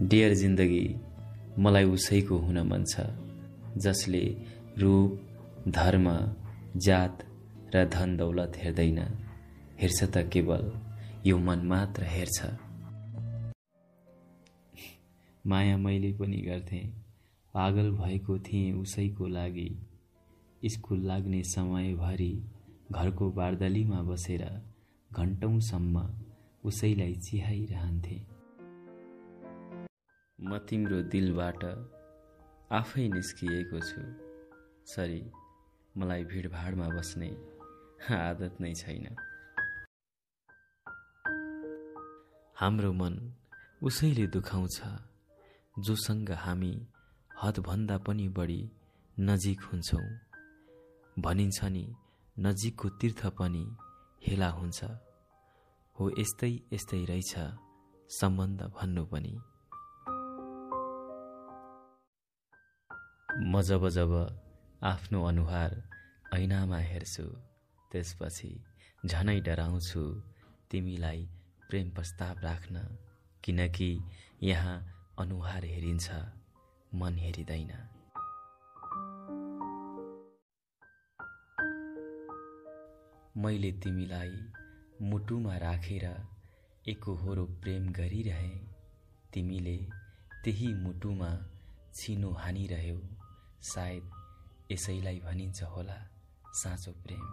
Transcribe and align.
Dear 0.00 0.34
जिन्दगी 0.34 0.96
मलाई 1.58 1.84
उसैको 1.84 2.38
हुन 2.38 2.58
मन 2.58 2.84
छ 2.84 3.00
जसले 3.76 4.36
रूप 4.78 5.20
धर्म 5.68 6.34
जात 6.76 7.24
र 7.74 7.88
धन 7.88 8.16
दौलत 8.16 8.52
हेर्दैन। 8.56 8.98
हेर्छ 9.80 10.04
त 10.04 10.28
केवल 10.32 10.72
यो 11.26 11.38
मन 11.38 11.58
मात्र 11.58 12.04
हेर्छ। 12.04 12.44
माया 15.46 15.76
मैले 15.76 16.12
पनि 16.12 16.36
गर्थेँ 16.36 16.92
पागल 17.54 17.90
भएको 17.90 18.38
थिएँ 18.38 18.72
उसैको 18.72 19.26
लागि। 19.26 19.78
स्कुल 20.66 21.00
लाग्ने 21.00 21.42
समयभरि 21.42 22.42
घरको 22.92 23.32
बार्दलीमा 23.32 24.02
बसेर 24.02 24.62
घन्टौँसम्म 25.12 26.10
उसैलाई 26.64 27.14
चिहाइरहन्थे। 27.14 28.35
म 30.38 30.58
तिम्रो 30.58 30.98
दिलबाट 31.02 31.62
आफै 32.70 33.04
निस्किएको 33.08 33.78
छु। 33.80 34.02
सरी 34.86 35.22
मलाई 35.96 36.24
भिडभाडमा 36.24 36.88
बस्ने 36.88 37.30
आदत 38.16 38.60
नै 38.60 38.72
छैन। 38.74 39.06
हाम्रो 42.56 42.92
मन 42.92 43.14
उसैले 43.82 44.26
दुखाउँछ 44.26 44.78
जोसँग 45.76 46.30
हामी 46.44 46.74
हदभन्दा 47.42 47.96
पनि 47.98 48.28
बढी 48.28 48.60
नजिक 49.20 49.60
हुन्छौँ। 49.62 50.06
भनिन्छ 51.16 51.58
नि 51.64 51.84
नजिकको 52.36 52.88
तीर्थ 53.00 53.22
पनि 53.38 53.64
हेला 54.22 54.50
हुन्छ। 54.50 54.80
हो 55.96 56.04
यस्तै 56.18 56.52
यस्तै 56.72 57.04
रहेछ 57.04 57.32
सम्बन्ध 58.10 58.60
भन्नु 58.76 59.04
पनि। 59.06 59.34
म 63.38 63.60
जब 63.62 63.88
जब 63.88 64.12
आफ्नो 64.82 65.22
अनुहार 65.24 65.72
ऐनामा 66.34 66.78
हेर्छु 66.78 67.22
त्यसपछि 67.92 68.48
झनै 69.06 69.40
डराउँछु 69.40 70.02
तिमीलाई 70.70 71.28
प्रेम 71.68 71.90
प्रस्ताव 71.90 72.38
राख्न 72.42 72.76
किनकि 73.44 73.90
यहाँ 74.42 74.76
अनुहार 75.18 75.64
हेरिन्छ 75.64 76.10
मन 76.94 77.18
हेरिँदैन। 77.18 77.72
मैले 83.36 83.72
तिमीलाई 83.72 84.32
मुटुमा 85.02 85.56
राखेर 85.56 86.06
एकहोरो 86.88 87.44
प्रेम 87.62 87.92
गरिरहे 87.92 88.54
तिमीले 89.34 89.76
त्यही 90.44 90.72
मुटुमा 90.74 91.30
छिनो 91.94 92.30
हानिरह्यौ। 92.32 92.98
सायद 93.66 94.10
यसैलाई 94.72 95.18
भनिन्छ 95.20 95.62
होला 95.62 95.98
साँचो 96.54 96.92
प्रेम। 97.04 97.24